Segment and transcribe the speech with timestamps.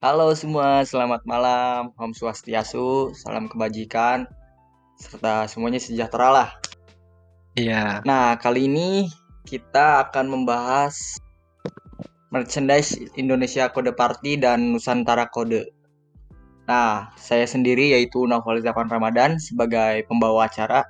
[0.00, 1.92] Halo semua, selamat malam.
[1.92, 4.24] Om Swastiastu, salam kebajikan,
[4.96, 6.48] serta semuanya sejahtera lah.
[7.52, 8.00] Iya.
[8.08, 9.12] Nah, kali ini
[9.44, 11.20] kita akan membahas
[12.32, 15.68] merchandise Indonesia Kode Party dan Nusantara Kode.
[16.64, 20.80] Nah, saya sendiri yaitu Naufal Zapan Ramadan sebagai pembawa acara.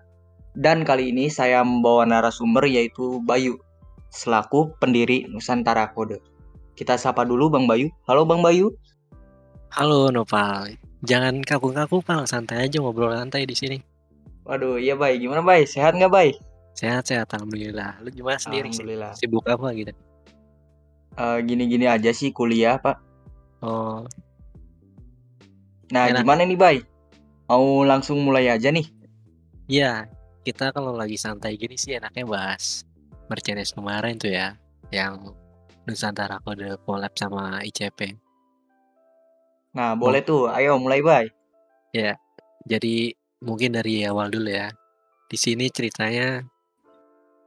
[0.54, 3.58] Dan kali ini saya membawa narasumber yaitu Bayu,
[4.14, 6.22] selaku pendiri Nusantara Kode.
[6.78, 7.90] Kita sapa dulu Bang Bayu.
[8.06, 8.70] Halo Bang Bayu.
[9.70, 10.74] Halo Nopal.
[11.06, 13.78] Jangan kaku-kaku Pal, santai aja ngobrol santai di sini.
[14.44, 15.16] Waduh, iya Bay.
[15.16, 15.64] Gimana Bay?
[15.64, 16.28] Sehat nggak Bay?
[16.76, 18.02] Sehat-sehat alhamdulillah.
[18.04, 18.82] Lu gimana sendiri sih?
[18.84, 19.12] Alhamdulillah.
[19.16, 19.92] Sibuk apa gitu?
[21.16, 22.96] Eh, gini-gini aja sih kuliah, Pak.
[23.60, 24.04] Oh,
[25.90, 26.22] Nah, Enak.
[26.22, 26.76] gimana nih, Bay?
[27.50, 28.86] Mau langsung mulai aja nih.
[29.66, 30.06] iya.
[30.40, 32.88] Kita kalau lagi santai gini sih enaknya bahas
[33.28, 34.56] merchandise kemarin tuh ya,
[34.88, 35.36] yang
[35.84, 38.16] Nusantara Kode collab sama ICP.
[39.70, 40.50] Nah, boleh tuh.
[40.50, 41.26] Ayo mulai, Bay.
[42.66, 44.70] Jadi mungkin dari awal dulu ya.
[45.30, 46.42] Di sini ceritanya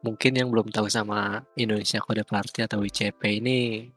[0.03, 3.87] mungkin yang belum tahu sama Indonesia Kode Party atau ICP ini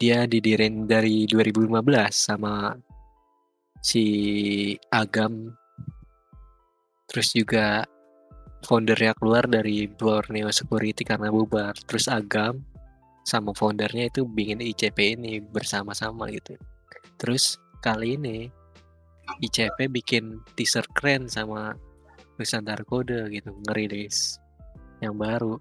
[0.00, 1.76] dia didirin dari 2015
[2.12, 2.72] sama
[3.80, 4.04] si
[4.92, 5.52] Agam
[7.08, 7.84] terus juga
[8.64, 12.60] foundernya keluar dari Borneo Security karena bubar terus Agam
[13.26, 16.54] sama foundernya itu bikin ICP ini bersama-sama gitu
[17.18, 18.46] terus kali ini
[19.42, 21.74] ICP bikin teaser keren sama
[22.38, 24.38] Nusantara Kode gitu ngerilis
[25.02, 25.58] yang baru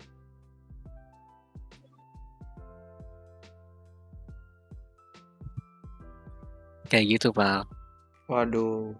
[6.86, 7.66] kayak gitu pak
[8.25, 8.97] Waduh.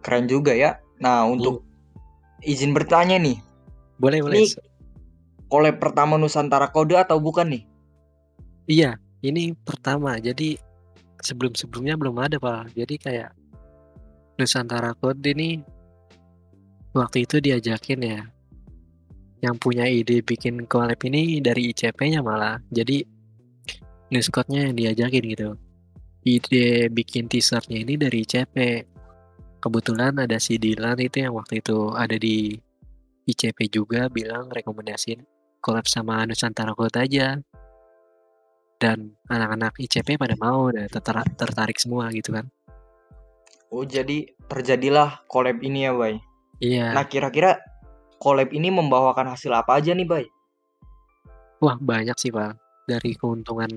[0.00, 0.80] Keren juga ya.
[1.00, 1.64] Nah, untuk
[2.44, 3.40] izin bertanya nih.
[3.94, 4.58] boleh boleh Ini
[5.46, 7.62] collab pertama Nusantara Kode atau bukan nih?
[8.68, 10.20] Iya ini pertama.
[10.20, 10.56] Jadi
[11.20, 12.76] sebelum sebelumnya belum ada pak.
[12.76, 13.30] Jadi kayak
[14.36, 15.62] Nusantara Kode ini
[16.92, 18.20] waktu itu diajakin ya
[19.44, 22.60] yang punya ide bikin collab ini dari ICP-nya malah.
[22.72, 23.04] Jadi
[24.12, 25.50] Nuscode-nya yang diajakin gitu.
[26.24, 28.56] Ide bikin teasernya ini dari ICP
[29.60, 32.52] kebetulan ada si Dilan itu yang waktu itu ada di
[33.24, 35.24] ICP juga bilang rekomendasiin
[35.64, 37.40] collab sama Nusantara Code aja
[38.76, 42.46] dan anak-anak ICP pada mau dan tertar- tertarik semua gitu kan
[43.68, 46.14] Oh, jadi terjadilah collab ini ya, Bay.
[46.62, 47.58] iya Nah, kira-kira
[48.16, 50.24] collab ini membawakan hasil apa aja nih, Bay?
[51.58, 52.54] wah banyak sih pak
[52.84, 53.72] dari keuntungan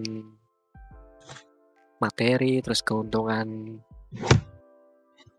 [1.98, 3.80] materi terus keuntungan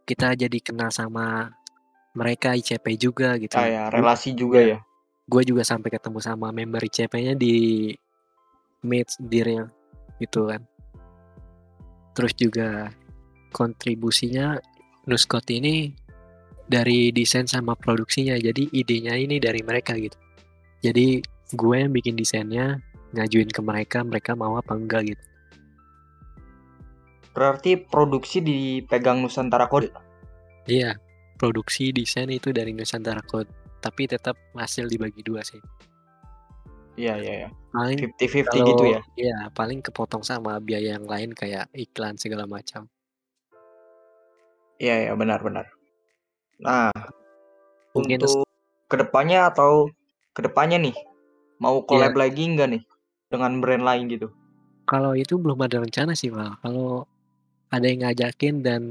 [0.02, 1.52] kita jadi kenal sama
[2.16, 4.78] mereka ICP juga gitu Kayak relasi juga ya.
[5.28, 7.92] gue juga sampai ketemu sama member ICP-nya di
[8.84, 9.66] Meet di real
[10.22, 10.62] gitu kan.
[12.15, 12.91] Terus juga
[13.55, 14.59] kontribusinya
[15.09, 15.94] Nuscott ini
[16.69, 20.19] dari desain sama produksinya jadi idenya ini dari mereka gitu.
[20.84, 21.22] Jadi
[21.56, 22.77] gue yang bikin desainnya
[23.17, 25.25] ngajuin ke mereka mereka mau apa enggak gitu.
[27.33, 29.91] Berarti produksi dipegang Nusantara Kode.
[30.69, 31.00] iya
[31.41, 33.49] produksi desain itu dari Nusantara Code
[33.81, 35.62] tapi tetap hasil dibagi dua sih
[36.98, 37.48] Iya, iya, iya.
[37.70, 39.00] paling 50-50 kalau gitu ya.
[39.14, 42.91] iya paling kepotong sama biaya yang lain kayak iklan segala macam
[44.78, 45.66] Iya, iya, benar-benar.
[46.62, 46.94] Nah,
[47.91, 48.47] Mungkin untuk
[48.87, 49.91] ke depannya atau
[50.31, 50.97] ke depannya nih,
[51.58, 52.82] mau collab lagi nggak nih
[53.26, 54.31] dengan brand lain gitu?
[54.87, 56.54] Kalau itu belum ada rencana sih, Val.
[56.62, 57.10] Kalau
[57.75, 58.82] ada yang ngajakin dan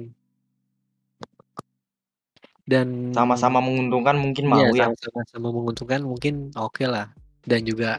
[2.68, 4.92] dan Sama-sama menguntungkan mungkin iya, mau ya.
[4.92, 7.16] sama-sama sama menguntungkan mungkin oke lah.
[7.48, 7.98] Dan juga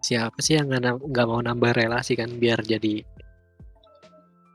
[0.00, 3.02] siapa sih yang nggak mau nambah relasi kan biar jadi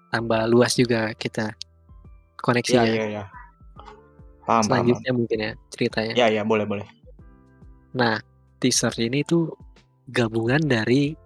[0.10, 2.86] tambah luas juga kita Iya, koneksinya.
[2.94, 3.24] iya, iya.
[3.26, 4.46] Paham, paham.
[4.46, 4.64] paham.
[4.64, 6.14] Selanjutnya mungkin ya ceritanya.
[6.14, 6.86] Ya, ya, boleh, boleh.
[7.98, 8.22] Nah,
[8.62, 9.50] teaser ini tuh
[10.14, 11.18] gabungan dari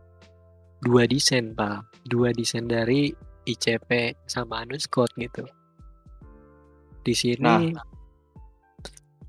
[0.80, 2.08] dua desain, Pak.
[2.08, 3.11] Dua desain dari
[3.44, 5.44] ICP sama Anuscode gitu.
[7.03, 7.84] Di sini Nah.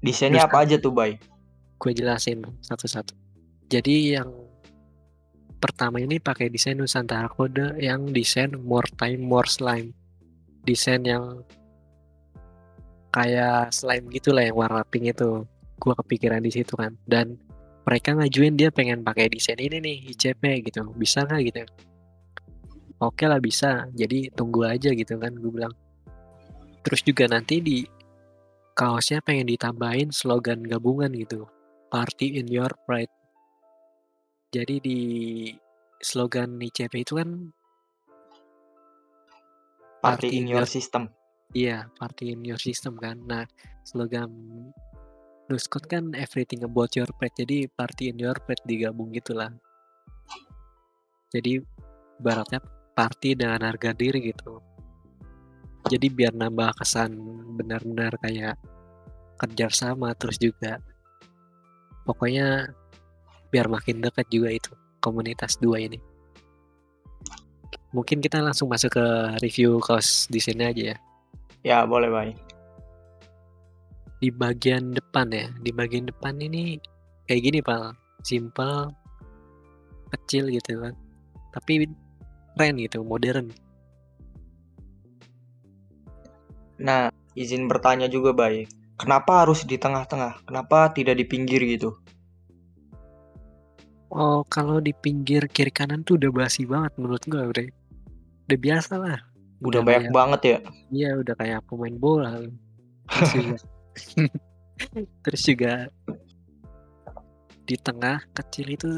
[0.01, 1.21] Desainnya apa aja tuh, Bay?
[1.81, 3.17] Gue jelasin satu-satu.
[3.73, 4.29] Jadi yang
[5.61, 9.97] pertama ini pakai desain Nusantara Kode yang desain more time more slime.
[10.69, 11.41] Desain yang
[13.13, 15.49] kayak slime gitu lah yang warna pink itu.
[15.81, 16.93] Gua kepikiran di situ kan.
[17.09, 17.41] Dan
[17.89, 20.85] mereka ngajuin dia pengen pakai desain ini nih ICP gitu.
[20.93, 21.65] Bisa nggak gitu?
[23.01, 23.89] Oke lah bisa.
[23.97, 25.73] Jadi tunggu aja gitu kan gue bilang.
[26.85, 27.85] Terus juga nanti di
[28.77, 31.49] kaosnya pengen ditambahin slogan gabungan gitu.
[31.91, 33.11] Party in your pride.
[34.55, 35.01] Jadi di
[35.99, 37.51] slogan ICP itu kan
[40.01, 41.13] Party in your system.
[41.53, 43.21] Iya, party in your system kan.
[43.27, 43.45] Nah,
[43.85, 44.31] slogan
[45.51, 47.35] Nuskot kan everything about your pet.
[47.35, 49.51] Jadi party in your pet digabung gitulah.
[51.35, 51.59] Jadi
[52.23, 52.63] baratnya
[52.95, 54.63] party dengan harga diri gitu.
[55.91, 57.19] Jadi biar nambah kesan
[57.59, 58.55] benar-benar kayak
[59.43, 60.79] kerja sama terus juga
[62.05, 62.71] pokoknya
[63.51, 65.99] biar makin dekat juga itu komunitas dua ini.
[67.91, 69.07] Mungkin kita langsung masuk ke
[69.43, 70.97] review kaos di sini aja ya.
[71.67, 72.31] Ya, boleh, Bay.
[74.23, 76.79] Di bagian depan ya, di bagian depan ini
[77.27, 77.99] kayak gini, Pak.
[78.23, 78.95] Simple,
[80.15, 80.95] kecil gitu kan.
[81.51, 81.91] Tapi
[82.55, 83.51] keren gitu, modern.
[86.79, 88.71] Nah, izin bertanya juga, Bay.
[89.01, 90.45] Kenapa harus di tengah-tengah?
[90.45, 91.97] Kenapa tidak di pinggir gitu?
[94.13, 97.67] Oh, kalau di pinggir kiri kanan tuh udah basi banget menurut gue, Bre.
[98.51, 99.19] Udah biasa lah.
[99.65, 100.59] Udah banyak kayak- banget ya.
[100.93, 102.31] Iya, udah kayak pemain bola.
[102.45, 102.53] lu.
[103.09, 103.57] Terus juga,
[105.25, 105.73] terus juga
[107.65, 108.91] di tengah kecil itu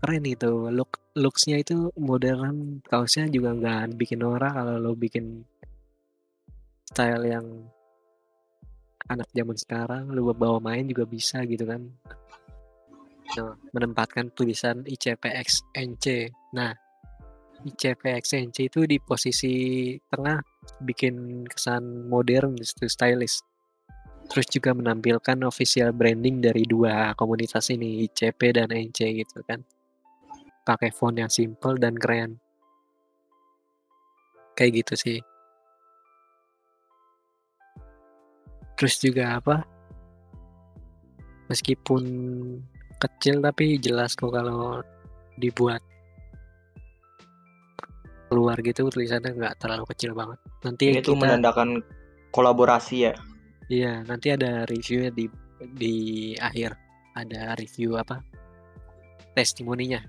[0.00, 5.42] keren itu look looksnya itu modern kaosnya juga nggak bikin norak kalau lo bikin
[6.88, 7.44] style yang
[9.08, 11.88] anak zaman sekarang lo bawa main juga bisa gitu kan.
[13.36, 16.72] Nah, menempatkan tulisan ICPXNC nah
[17.58, 20.38] ICPXNC itu di posisi tengah
[20.86, 23.42] bikin kesan modern gitu, stylish.
[24.28, 29.64] Terus juga menampilkan official branding dari dua komunitas ini ICP dan NC gitu kan.
[30.62, 32.38] Pakai font yang simple dan keren.
[34.54, 35.18] Kayak gitu sih
[38.78, 39.66] terus juga apa
[41.50, 42.02] meskipun
[43.02, 44.80] kecil tapi jelas kok kalau
[45.34, 45.82] dibuat
[48.30, 51.82] keluar gitu tulisannya nggak terlalu kecil banget nanti kita menandakan
[52.32, 53.14] kolaborasi ya.
[53.68, 55.26] Iya, nanti ada reviewnya di
[55.76, 55.96] di
[56.38, 56.76] akhir.
[57.18, 58.22] Ada review apa?
[59.34, 60.00] Testimoninya.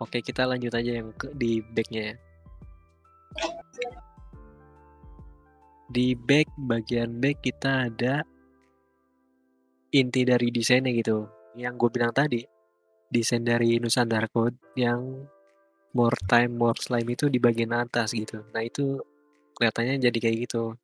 [0.00, 2.16] Oke, kita lanjut aja yang ke, di backnya ya.
[5.92, 8.24] Di back bagian back kita ada
[9.92, 11.28] inti dari desainnya gitu.
[11.52, 12.40] Yang gue bilang tadi,
[13.12, 15.28] desain dari Nusantara Code yang
[15.92, 18.40] more time more slime itu di bagian atas gitu.
[18.56, 19.04] Nah itu
[19.52, 20.80] kelihatannya jadi kayak gitu.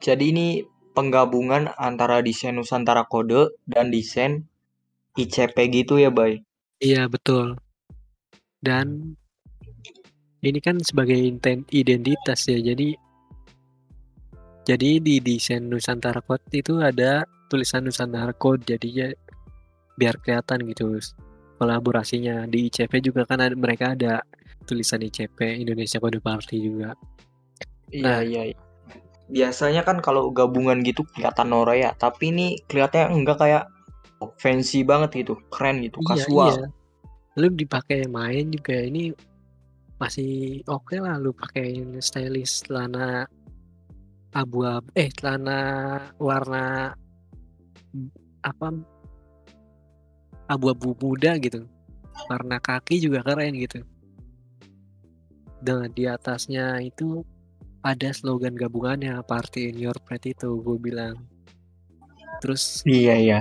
[0.00, 0.48] Jadi ini
[0.96, 4.48] penggabungan antara desain Nusantara Kode dan desain
[5.20, 6.40] ICP gitu ya, Bay.
[6.80, 7.60] Iya betul.
[8.64, 9.16] Dan
[10.50, 11.16] ini kan sebagai
[11.70, 12.58] identitas ya.
[12.60, 12.96] Jadi
[14.64, 18.64] jadi di desain Nusantara Code itu ada tulisan Nusantara Code.
[18.64, 19.08] Jadi ya
[20.00, 20.96] biar kelihatan gitu
[21.60, 22.48] kolaborasinya.
[22.48, 24.24] Di ICP juga kan ada, mereka ada
[24.64, 26.96] tulisan ICP Indonesia Code Party juga.
[27.92, 28.20] Iya, Nah.
[28.24, 28.42] iya.
[28.52, 28.58] iya.
[29.24, 33.64] Biasanya kan kalau gabungan gitu kelihatan norak ya, tapi ini kelihatannya enggak kayak
[34.36, 36.52] fancy banget gitu, keren gitu, kasual.
[36.52, 36.68] Iya, iya.
[37.40, 39.16] Lu dipakai main juga ini
[39.98, 43.30] masih oke lah lu pakai stylish celana
[44.34, 45.58] abu-abu eh celana
[46.18, 46.92] warna
[48.42, 48.66] apa
[50.50, 51.64] abu-abu muda gitu.
[52.30, 53.80] Warna kaki juga keren gitu.
[55.64, 57.24] Dan di atasnya itu
[57.80, 61.16] ada slogan gabungannya Party in Your Pride itu gue bilang.
[62.44, 63.40] Terus Iya, iya.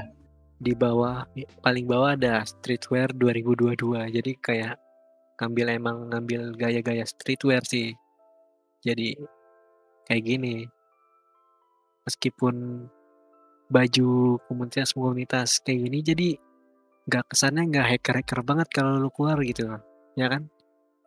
[0.64, 1.28] di bawah
[1.60, 3.76] paling bawah ada streetwear 2022
[4.16, 4.76] jadi kayak
[5.36, 7.94] ngambil emang ngambil gaya-gaya streetwear sih
[8.82, 9.18] jadi
[10.06, 10.56] kayak gini
[12.04, 12.86] meskipun
[13.68, 14.10] baju
[14.46, 16.30] komunitas komunitas kayak gini jadi
[17.04, 19.68] nggak kesannya nggak hacker-hacker banget kalau lu keluar gitu
[20.16, 20.46] ya kan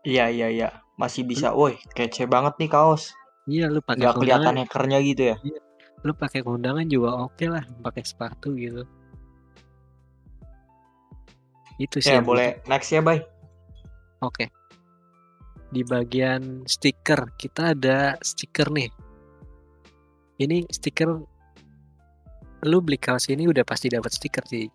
[0.06, 0.68] Iya, iya, iya.
[0.94, 3.10] Masih bisa, woi, kece banget nih kaos.
[3.50, 5.36] iya lu pakai Nggak kelihatan hackernya gitu ya.
[6.06, 8.86] lu pakai kondangan juga oke lah pakai sepatu gitu
[11.76, 13.18] itu sih Ya, boleh next ya, Bay.
[14.26, 14.50] Oke.
[15.70, 18.90] Di bagian stiker kita ada stiker nih.
[20.42, 21.10] Ini stiker
[22.66, 24.66] lu beli kaos ini udah pasti dapat stiker sih.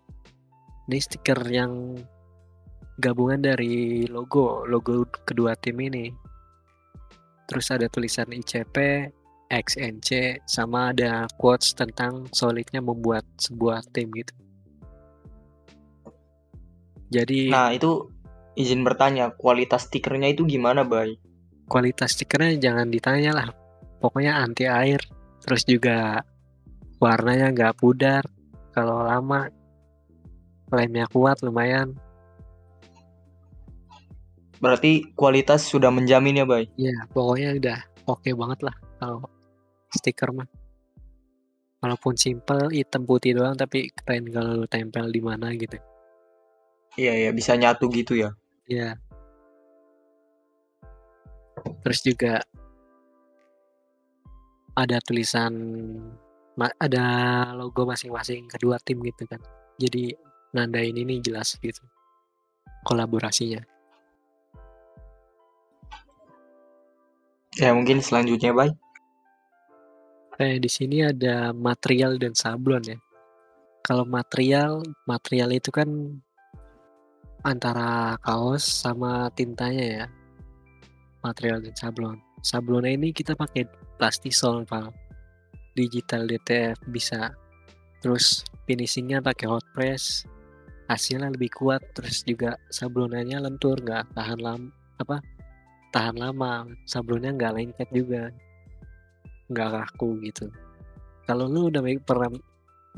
[0.88, 2.00] Ini stiker yang
[2.96, 6.08] gabungan dari logo, logo kedua tim ini.
[7.46, 8.76] Terus ada tulisan ICP,
[9.52, 14.32] XNC, sama ada quotes tentang solidnya membuat sebuah tim gitu.
[17.12, 18.08] Jadi Nah, itu
[18.58, 21.16] izin bertanya, kualitas stikernya itu gimana, Bay?
[21.72, 23.48] kualitas stikernya jangan ditanya lah
[24.04, 25.00] pokoknya anti air
[25.40, 26.20] terus juga
[27.00, 28.28] warnanya nggak pudar
[28.76, 29.48] kalau lama
[30.68, 31.96] lemnya kuat lumayan
[34.62, 36.70] Berarti kualitas sudah menjamin ya, Bay?
[36.78, 39.26] Iya, pokoknya udah oke banget lah kalau
[39.90, 40.46] stiker mah.
[41.82, 45.82] Walaupun simple hitam putih doang tapi keren kalau tempel di mana gitu.
[46.94, 48.30] Iya, ya, bisa nyatu gitu ya.
[48.72, 48.96] Iya.
[51.84, 52.40] Terus juga
[54.72, 55.52] ada tulisan
[56.80, 57.04] ada
[57.52, 59.40] logo masing-masing kedua tim gitu kan.
[59.76, 60.16] Jadi
[60.56, 61.84] nandain ini jelas gitu
[62.88, 63.60] kolaborasinya.
[67.60, 68.72] Ya, mungkin selanjutnya, Bay.
[70.32, 72.98] Kayak di sini ada material dan sablon ya.
[73.84, 75.86] Kalau material, material itu kan
[77.42, 80.06] antara kaos sama tintanya ya.
[81.22, 82.18] Material dan sablon.
[82.42, 83.66] Sablonnya ini kita pakai
[83.98, 84.90] plastisol, Val.
[85.78, 87.30] Digital DTF bisa.
[88.02, 90.26] Terus finishingnya pakai hot press.
[90.90, 91.82] Hasilnya lebih kuat.
[91.94, 95.18] Terus juga sablonannya lentur, nggak tahan lama apa
[95.94, 96.66] tahan lama.
[96.86, 98.30] Sablonnya nggak lengket juga
[99.50, 100.46] nggak kaku gitu.
[101.26, 102.30] Kalau lu udah pernah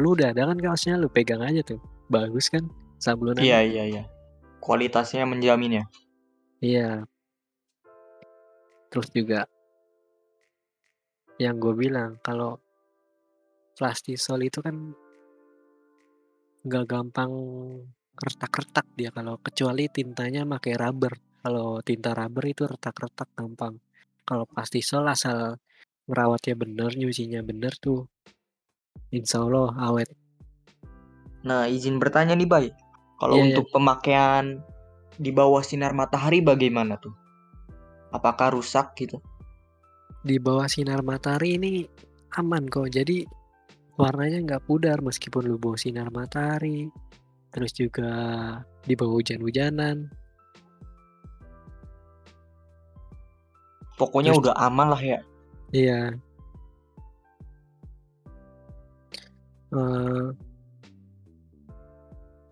[0.00, 1.80] lu udah ada kan kaosnya lu pegang aja tuh.
[2.08, 2.64] Bagus kan
[3.00, 3.44] sablonannya?
[3.44, 4.04] Iya, iya, iya.
[4.64, 5.84] Kualitasnya menjamin ya.
[6.64, 6.90] Iya.
[8.88, 9.44] Terus juga
[11.36, 12.56] yang gue bilang kalau
[13.76, 14.94] plastisol itu kan
[16.64, 17.32] nggak gampang
[18.14, 21.12] retak-retak dia kalau kecuali tintanya pakai rubber.
[21.44, 23.76] Kalau tinta rubber itu retak-retak gampang.
[24.24, 25.60] Kalau plastisol asal
[26.08, 28.08] ngerawatnya bener, nyucinya bener tuh,
[29.12, 30.08] insya Allah awet.
[31.44, 32.66] Nah, izin bertanya nih, Bay.
[33.16, 33.48] Kalau Iya, iya.
[33.54, 34.44] untuk pemakaian
[35.14, 37.14] di bawah sinar matahari bagaimana tuh?
[38.10, 39.22] Apakah rusak gitu?
[40.24, 41.72] Di bawah sinar matahari ini
[42.34, 42.90] aman kok.
[42.90, 43.22] Jadi
[43.94, 46.90] warnanya nggak pudar meskipun lu bawa sinar matahari.
[47.54, 48.10] Terus juga
[48.82, 50.10] di bawah hujan-hujanan.
[53.94, 55.20] Pokoknya Terus- udah aman lah ya.
[55.70, 56.00] Iya.
[59.74, 60.26] Eh,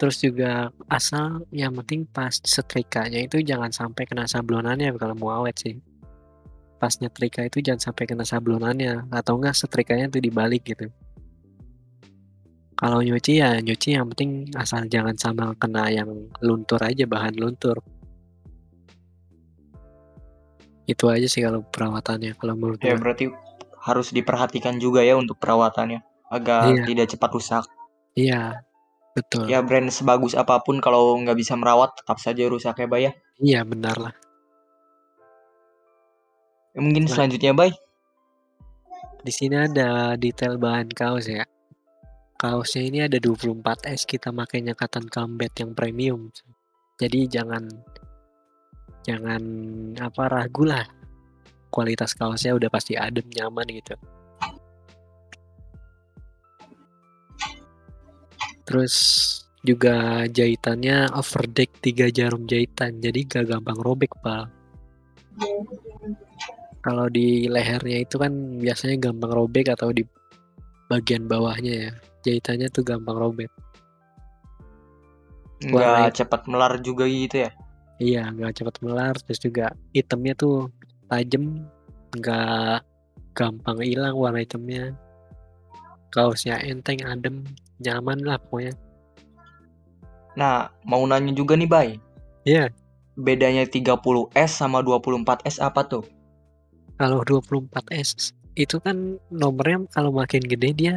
[0.02, 5.54] terus juga asal yang penting pas setrikanya itu jangan sampai kena sablonannya kalau mau awet
[5.62, 5.78] sih.
[6.82, 10.90] Pas nyetrika itu jangan sampai kena sablonannya atau enggak setrikanya tuh dibalik gitu.
[12.74, 16.10] Kalau nyuci ya nyuci yang penting asal jangan sama kena yang
[16.42, 17.78] luntur aja bahan luntur.
[20.90, 23.30] Itu aja sih kalau perawatannya kalau menurut Ya berarti
[23.78, 26.02] harus diperhatikan juga ya untuk perawatannya
[26.34, 26.90] agar Iya.
[26.90, 27.64] tidak cepat rusak.
[28.18, 28.66] Iya.
[29.12, 29.44] Betul.
[29.44, 33.12] Ya brand sebagus apa pun kalau nggak bisa merawat tetap saja rusak ya, Bay ya.
[33.36, 34.14] Iya benar lah.
[36.72, 37.12] Ya, mungkin Nah.
[37.12, 37.72] selanjutnya, Bay.
[39.22, 41.44] Di sini ada detail bahan kaos ya.
[42.40, 46.32] Kaosnya ini ada 24S kita makainya cotton combat yang premium.
[46.98, 47.70] Jadi jangan
[49.06, 49.42] jangan
[50.02, 50.82] apa ragu lah.
[51.70, 53.94] Kualitas kaosnya udah pasti adem nyaman gitu.
[58.62, 58.94] Terus
[59.62, 62.98] juga jahitannya overdeck 3 jarum jahitan.
[62.98, 64.50] Jadi gak gampang robek, Pak.
[66.82, 70.02] Kalau di lehernya itu kan biasanya gampang robek atau di
[70.90, 71.90] bagian bawahnya ya.
[72.26, 73.50] Jahitannya tuh gampang robek.
[75.62, 77.50] Nggak cepat melar juga gitu ya.
[78.02, 79.14] Iya, nggak cepat melar.
[79.22, 80.74] Terus juga hitamnya tuh
[81.06, 81.62] tajam,
[82.18, 82.82] nggak
[83.38, 84.90] gampang hilang warna hitamnya.
[86.10, 87.46] Kaosnya enteng, adem,
[87.82, 88.74] nyaman lah pokoknya.
[90.38, 91.88] Nah, mau nanya juga nih, Bay.
[92.48, 92.72] Iya,
[93.20, 96.04] Bedanya 30S sama 24S apa tuh?
[97.02, 100.94] kalau 24S itu kan nomornya kalau makin gede dia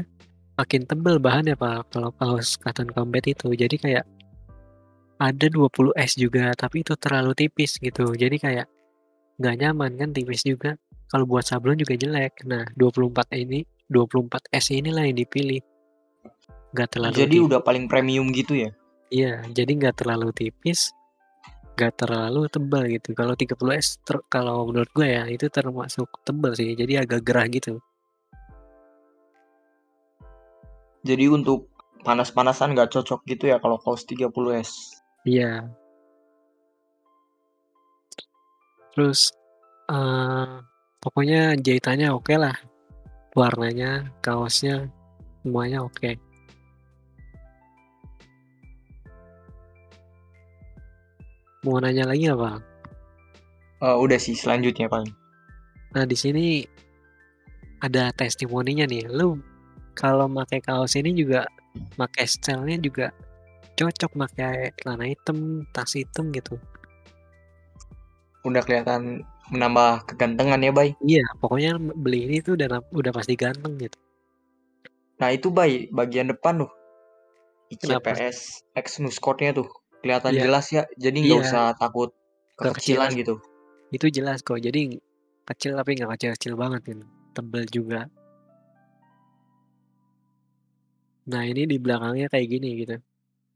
[0.59, 1.91] makin tebel bahannya Pak.
[1.91, 3.51] Kalau kaos cotton combat itu.
[3.57, 4.05] Jadi kayak
[5.17, 8.11] ada 20S juga, tapi itu terlalu tipis gitu.
[8.13, 8.67] Jadi kayak
[9.39, 10.77] nggak nyaman kan tipis juga.
[11.09, 12.43] Kalau buat sablon juga jelek.
[12.45, 15.61] Nah, 24 ini 24S inilah yang dipilih.
[16.75, 17.47] Nggak terlalu Jadi tipis.
[17.47, 18.71] udah paling premium gitu ya.
[19.13, 20.91] Iya, jadi nggak terlalu tipis,
[21.77, 23.13] nggak terlalu tebal gitu.
[23.13, 26.73] Kalau 30S ter- kalau menurut gue ya itu termasuk tebal sih.
[26.73, 27.79] Jadi agak gerah gitu.
[31.05, 31.69] Jadi untuk
[32.01, 34.99] panas-panasan nggak cocok gitu ya kalau kaos 30S.
[35.23, 35.69] Iya.
[38.97, 39.29] Terus
[39.85, 40.49] eh
[40.97, 42.57] pokoknya jahitannya oke lah.
[43.35, 44.87] Warnanya, kaosnya
[45.45, 46.17] semuanya oke.
[51.61, 52.61] Mau nanya lagi nggak bang?
[53.85, 55.13] Eh, udah sih selanjutnya paling.
[55.93, 56.65] Nah di sini
[57.85, 59.05] ada testimoninya nih.
[59.05, 59.37] Lu
[59.93, 61.45] kalau pakai kaos ini juga
[61.93, 63.13] pakai stylenya juga
[63.77, 66.57] cocok pakai celana hitam, tas hitam gitu.
[68.45, 73.73] udah kelihatan menambah kegantengan ya bay iya pokoknya beli ini tuh udah udah pasti ganteng
[73.81, 73.97] gitu
[75.15, 76.71] nah itu bay bagian depan tuh?
[77.67, 78.37] ICPS
[78.73, 79.65] X nuskotnya tuh
[79.99, 80.41] kelihatan Iya.
[80.43, 81.45] jelas ya jadi nggak Iya.
[81.45, 82.13] usah takut
[82.55, 83.09] kekecilan Kekecilan.
[83.17, 83.33] gitu
[83.89, 85.01] itu jelas kok jadi
[85.45, 88.05] kecil tapi nggak kecil-kecil banget gitu tebel juga
[91.25, 92.95] nah ini di belakangnya kayak gini gitu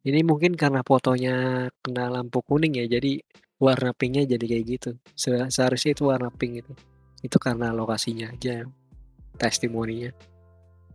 [0.10, 1.36] ini mungkin karena fotonya
[1.86, 3.22] kena lampu kuning ya jadi
[3.62, 6.74] warna pinknya jadi kayak gitu Se- seharusnya itu warna pink gitu
[7.22, 8.66] itu karena lokasinya aja
[9.38, 10.10] testimoninya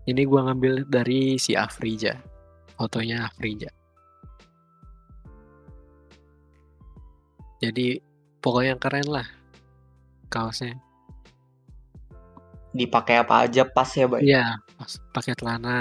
[0.04, 2.16] ini gua ngambil dari si Afrija.
[2.74, 3.70] Fotonya Afrija.
[7.62, 7.96] Jadi
[8.42, 9.26] pokoknya keren lah
[10.28, 10.76] kaosnya.
[12.74, 14.26] Dipakai apa aja pas ya bay?
[14.26, 15.76] Iya, pas pakai celana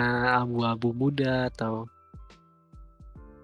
[0.45, 1.89] abu-abu muda atau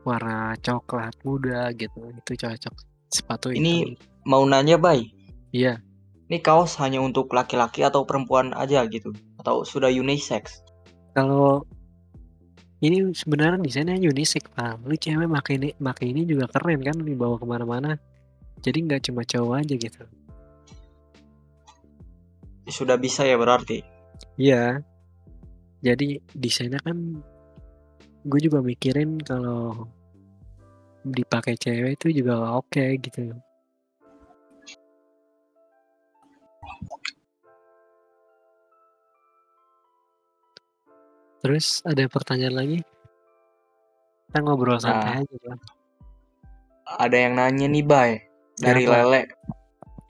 [0.06, 2.76] warna coklat muda gitu, itu cocok.
[3.10, 4.06] Sepatu Ini- hitam.
[4.30, 5.10] mau nanya bay?
[5.50, 5.82] Iya,
[6.30, 9.10] ini kaos hanya untuk laki-laki atau perempuan aja gitu?
[9.42, 10.62] Atau sudah unisex
[11.20, 11.68] kalau
[12.80, 14.80] ini sebenarnya desainnya unisex pak.
[14.88, 18.00] Lu cewek pakai ini, pakai ini juga keren kan dibawa ke mana-mana.
[18.64, 20.04] Jadi nggak cuma cowok aja gitu.
[22.70, 23.82] sudah bisa ya berarti
[24.38, 24.86] Iya.
[25.82, 27.20] Jadi desainnya kan
[28.24, 29.90] gue juga mikirin kalau
[31.04, 33.36] dipakai cewek itu juga oke gitu.
[41.40, 42.80] Terus ada pertanyaan lagi?
[44.30, 45.62] Kita ngobrol santai aja Bang.
[46.90, 48.12] ada yang nanya nih bay
[48.58, 49.06] dari Kenapa?
[49.06, 49.22] Lele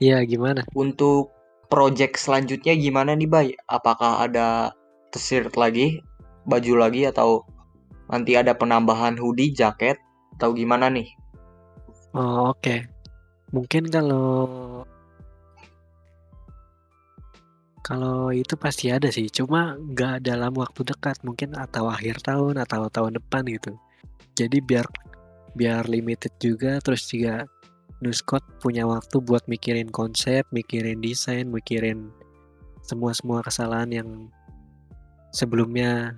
[0.00, 0.64] Iya gimana?
[0.76, 1.32] untuk
[1.68, 4.76] project selanjutnya gimana nih bay apakah ada
[5.12, 6.00] t-shirt lagi
[6.44, 7.44] baju lagi atau
[8.12, 9.96] nanti ada penambahan hoodie jaket
[10.36, 11.08] atau gimana nih
[12.10, 12.74] Oh oke.
[13.54, 14.48] Mungkin kalau
[17.80, 22.92] kalau itu pasti ada sih, cuma nggak dalam waktu dekat, mungkin atau akhir tahun atau
[22.92, 23.72] tahun depan gitu.
[24.36, 24.84] Jadi biar
[25.56, 27.48] biar limited juga, terus juga
[28.00, 32.08] Nuskot punya waktu buat mikirin konsep, mikirin desain, mikirin
[32.80, 34.08] semua semua kesalahan yang
[35.36, 36.16] sebelumnya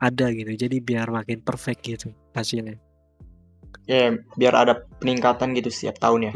[0.00, 0.52] ada gitu.
[0.56, 2.76] Jadi biar makin perfect gitu hasilnya.
[3.82, 6.32] ya biar ada peningkatan gitu setiap tahun ya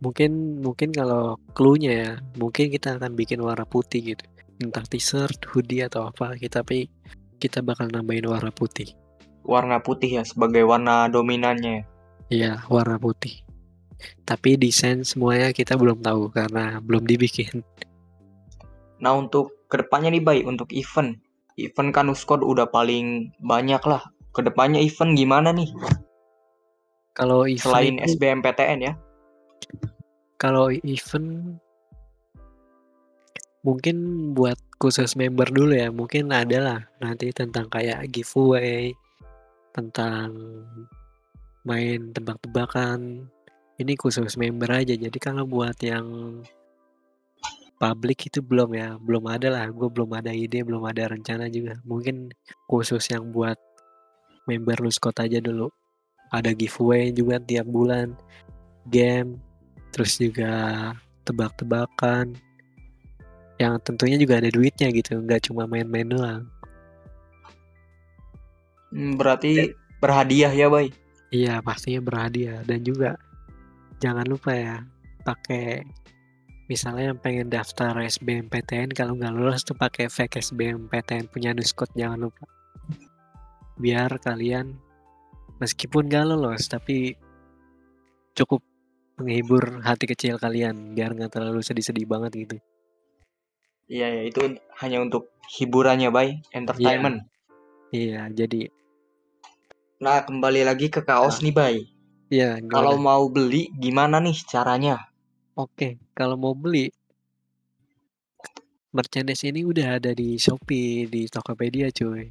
[0.00, 4.24] mungkin mungkin kalau clue-nya ya mungkin kita akan bikin warna putih gitu.
[4.60, 6.88] Entah t-shirt hoodie atau apa kita tapi
[7.36, 8.92] kita bakal nambahin warna putih.
[9.46, 11.86] Warna putih ya sebagai warna dominannya
[12.28, 13.40] iya warna putih.
[14.28, 17.64] Tapi desain semuanya kita belum tahu karena belum dibikin.
[19.00, 21.16] Nah untuk ke depannya nih bay untuk event.
[21.56, 24.04] Event kan Uskod udah paling banyak lah.
[24.36, 25.72] Ke depannya event gimana nih?
[27.16, 28.92] Kalau selain itu- SBMPTN ya
[30.36, 31.58] kalau event
[33.66, 33.96] mungkin
[34.36, 35.90] buat khusus member dulu ya.
[35.90, 38.94] Mungkin ada lah nanti tentang kayak giveaway
[39.74, 40.30] tentang
[41.66, 43.26] main tebak-tebakan.
[43.76, 44.94] Ini khusus member aja.
[44.94, 46.40] Jadi kalau buat yang
[47.76, 48.96] publik itu belum ya.
[49.02, 49.66] Belum ada lah.
[49.74, 51.76] Gue belum ada ide belum ada rencana juga.
[51.84, 52.32] Mungkin
[52.70, 53.58] khusus yang buat
[54.46, 55.68] member Luskot aja dulu.
[56.30, 58.16] Ada giveaway juga tiap bulan.
[58.86, 59.45] Game
[59.96, 60.92] terus juga
[61.24, 62.36] tebak-tebakan.
[63.56, 66.44] Yang tentunya juga ada duitnya gitu nggak cuma main-main doang.
[68.92, 70.92] Hmm, berarti berhadiah ya bay?
[71.32, 72.60] Iya pastinya berhadiah.
[72.68, 73.16] Dan juga
[74.04, 74.84] jangan lupa ya
[75.24, 75.80] pakai
[76.68, 82.28] misalnya yang pengen daftar SBMPTN kalau nggak lulus tuh pakai fake SBMPTN punya Nuskot jangan
[82.28, 82.44] lupa.
[83.80, 84.76] Biar kalian
[85.56, 87.16] meskipun nggak lolos tapi
[88.36, 88.60] cukup
[89.16, 92.56] menghibur hati kecil kalian biar nggak terlalu sedih-sedih banget gitu.
[93.86, 96.42] Iya ya itu hanya untuk hiburannya bay.
[96.52, 97.24] Entertainment.
[97.92, 98.68] Iya jadi
[99.96, 101.76] nah kembali lagi ke kaos nih bay.
[102.28, 105.08] Iya kalau mau beli gimana nih caranya?
[105.56, 106.92] Oke, kalau mau beli
[108.92, 112.28] merchandise ini udah ada di Shopee, di Tokopedia cuy.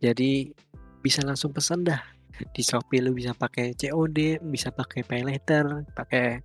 [0.00, 0.52] Jadi
[1.00, 2.17] bisa langsung pesan dah.
[2.54, 6.38] Di Shopee lu bisa pakai COD, bisa pakai pay later, pakai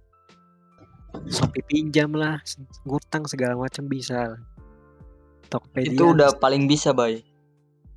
[1.30, 2.42] Shopee pinjam lah,
[2.86, 4.38] ngutang segala macam bisa.
[5.50, 7.22] Tokopedia itu udah paling bisa bay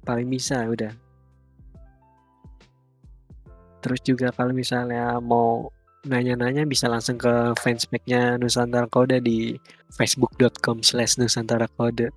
[0.07, 0.95] paling bisa udah.
[3.83, 5.67] Terus juga kalau misalnya mau
[6.07, 9.59] nanya-nanya bisa langsung ke fanspage-nya Nusantara Kode di
[9.99, 12.15] facebook.com slash nusantara kode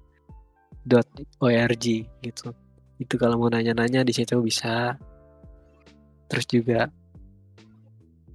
[1.42, 1.86] org
[2.22, 2.48] gitu.
[3.02, 4.94] Itu kalau mau nanya-nanya di situ bisa.
[6.30, 6.80] Terus juga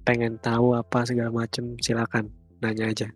[0.05, 2.29] pengen tahu apa segala macam silakan.
[2.63, 3.07] nanya aja.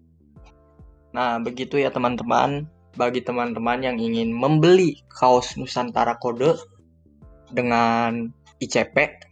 [1.15, 2.67] Nah, begitu ya teman-teman.
[2.97, 6.57] Bagi teman-teman yang ingin membeli kaos Nusantara Kode
[7.49, 9.23] dengan ICP,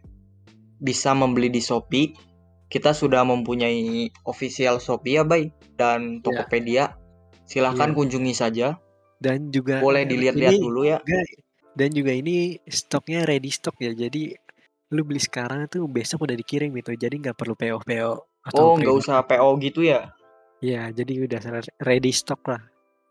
[0.80, 2.16] bisa membeli di Shopee.
[2.68, 6.96] Kita sudah mempunyai official Shopee ya, Bay, dan Tokopedia.
[7.46, 7.98] Silahkan Iya.
[7.98, 8.68] kunjungi saja.
[9.18, 11.02] Dan juga Boleh eh, dilihat-lihat dulu ya.
[11.74, 13.92] dan juga ini stoknya ready stock ya.
[13.94, 14.34] Jadi
[14.88, 16.96] lu beli sekarang tuh besok udah dikirim gitu.
[16.96, 18.14] Jadi nggak perlu PO PO
[18.48, 20.12] atau Oh, nggak usah PO gitu ya?
[20.64, 21.40] Iya, jadi udah
[21.84, 22.64] ready stock lah.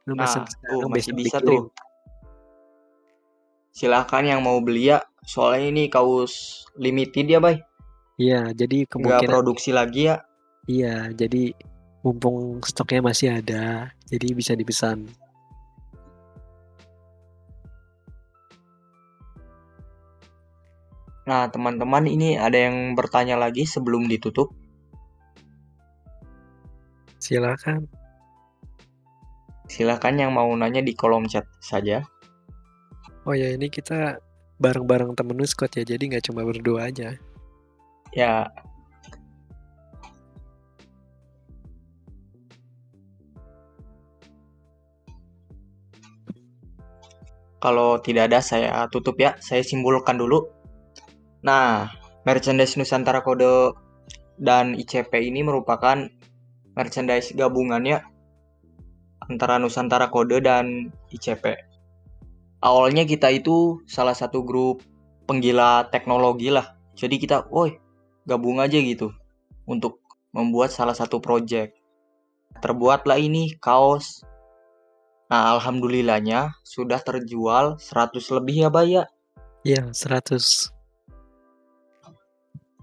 [0.09, 1.63] Lu Nah, tuh sekarang masih bisa dikirim.
[1.69, 1.71] tuh.
[3.71, 5.05] Silahkan yang mau beli ya.
[5.27, 7.61] Soalnya ini kaos limited ya, Bay.
[8.17, 10.25] Iya, jadi Nggak kemungkinan produksi lagi ya.
[10.67, 11.53] iya, jadi
[12.01, 15.05] mumpung stoknya masih ada, jadi bisa dipesan.
[21.27, 24.55] Nah, teman-teman ini ada yang bertanya lagi sebelum ditutup.
[27.19, 27.91] Silakan.
[29.67, 32.07] Silahkan yang mau nanya di kolom chat saja.
[33.27, 34.23] Oh ya, ini kita
[34.63, 37.19] bareng-bareng temen Nuskot ya, jadi nggak cuma berdua aja.
[38.15, 38.47] Ya,
[47.59, 49.35] kalau tidak ada saya tutup ya.
[49.43, 50.56] Saya simpulkan dulu.
[51.45, 51.93] Nah,
[52.25, 53.77] merchandise Nusantara Kode
[54.41, 56.09] dan ICP ini merupakan
[56.77, 58.05] merchandise gabungannya
[59.27, 61.57] antara Nusantara Kode dan ICP.
[62.61, 64.81] Awalnya kita itu salah satu grup
[65.29, 66.79] penggila teknologi lah.
[66.97, 67.77] Jadi kita, woi,
[68.25, 69.13] gabung aja gitu
[69.69, 70.01] untuk
[70.33, 71.77] membuat salah satu project.
[72.61, 74.25] Terbuatlah ini kaos.
[75.27, 79.05] Nah, alhamdulillahnya sudah terjual 100 lebih ya, Bay ya.
[79.67, 80.76] Iya, 100.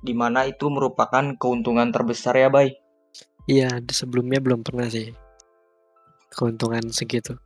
[0.03, 2.75] Di mana itu merupakan keuntungan terbesar ya, Bay.
[3.47, 5.15] Iya, di sebelumnya belum pernah sih.
[6.31, 7.39] Keuntungan segitu.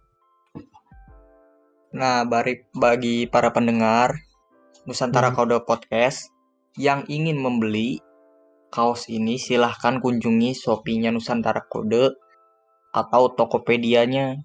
[1.94, 4.18] Nah, bari- bagi para pendengar
[4.88, 5.38] Nusantara Hmm.
[5.38, 6.32] Kode Podcast
[6.80, 8.00] yang ingin membeli
[8.72, 12.16] kaos ini silahkan kunjungi Shopee-nya Nusantara Kode
[12.96, 14.40] atau Tokopedia-nya.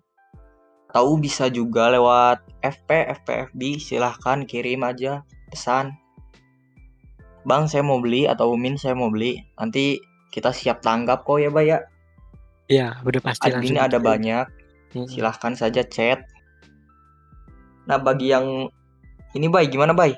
[0.93, 2.89] Atau bisa juga lewat FP,
[3.23, 6.02] FPFB, silahkan kirim aja pesan.
[7.43, 9.43] Bang, saya mau beli atau Min, saya mau beli.
[9.59, 9.99] Nanti
[10.31, 11.79] kita siap tanggap kok ya, Bay ya.
[12.71, 14.47] Iya, udah pasti Admin langsung ada banyak.
[14.93, 15.09] Mm-mm.
[15.09, 16.21] silahkan saja chat.
[17.89, 18.69] Nah, bagi yang
[19.33, 20.13] ini Bay, gimana Bay?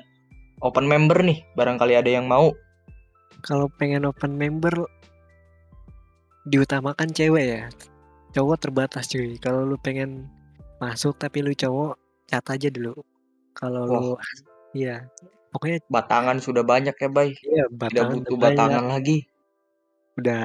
[0.59, 2.51] Open member nih, barangkali ada yang mau.
[3.43, 4.87] Kalau pengen open member
[6.47, 7.63] diutamakan cewek ya.
[8.35, 9.39] Cowok terbatas cuy.
[9.39, 10.27] Kalau lu pengen
[10.83, 11.95] masuk tapi lu cowok,
[12.27, 12.99] cat aja dulu.
[13.55, 14.03] Kalau lu
[14.75, 15.07] iya,
[15.55, 18.57] pokoknya Batangan sudah banyak ya Bay, iya tidak batangan butuh udah banyak.
[18.59, 19.17] batangan lagi.
[20.15, 20.43] udah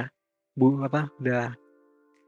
[0.55, 1.45] bu apa udah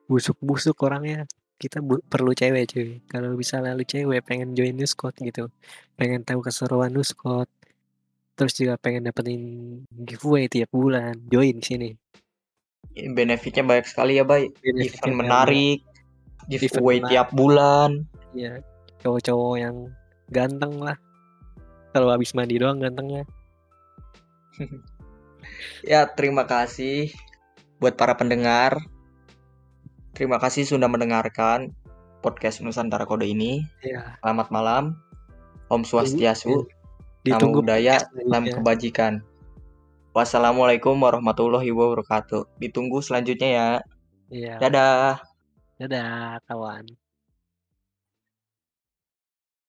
[0.07, 1.25] busuk-busuk orangnya.
[1.57, 2.91] Kita bu- perlu cewek cuy.
[3.07, 5.47] Kalau bisa lalu cewek pengen join Nuskot gitu.
[5.95, 7.47] Pengen tahu keseruan Nuskot
[8.33, 9.43] terus juga pengen dapetin
[9.93, 11.95] giveaway tiap bulan join sini.
[12.93, 14.51] Benefitnya banyak sekali ya Bay.
[14.59, 15.79] Benefitnya Event menarik,
[16.51, 18.05] giveaway tiap bulan.
[18.33, 18.59] ya
[18.99, 19.77] cowok-cowok yang
[20.29, 20.97] ganteng lah
[21.93, 23.29] kalau habis mandi doang gantengnya
[25.83, 27.11] Ya, terima kasih
[27.83, 28.79] buat para pendengar.
[30.15, 31.75] Terima kasih sudah mendengarkan
[32.23, 33.67] podcast Nusantara Kode ini.
[33.83, 34.85] ya Selamat malam.
[35.67, 36.63] Om Swastiastu.
[36.63, 36.71] Namo
[37.27, 38.55] ditunggu podcast salam selanjutnya.
[38.61, 39.13] kebajikan.
[40.13, 42.47] Wassalamualaikum warahmatullahi wabarakatuh.
[42.63, 43.69] Ditunggu selanjutnya ya.
[44.31, 44.55] Iya.
[44.63, 45.19] Dadah.
[45.83, 46.87] dadah kawan